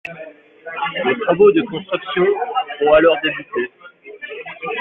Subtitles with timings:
[1.05, 2.25] Les travaux de construction
[2.87, 3.71] ont alors débuté.